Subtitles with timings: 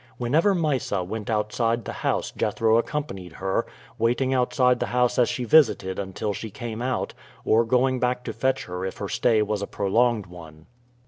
[0.17, 3.67] Whenever Mysa went outside the house Jethro accompanied her,
[3.99, 7.13] waiting outside the house she visited until she came out,
[7.45, 10.65] or going back to fetch her if her stay was a prolonged one.